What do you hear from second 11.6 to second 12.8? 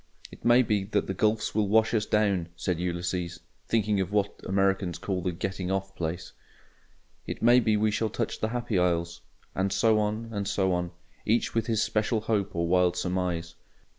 his special hope or